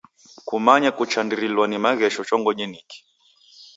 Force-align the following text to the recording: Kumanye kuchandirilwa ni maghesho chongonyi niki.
Kumanye 0.47 0.89
kuchandirilwa 0.97 1.65
ni 1.67 1.77
maghesho 1.83 2.21
chongonyi 2.29 2.65
niki. 2.67 2.97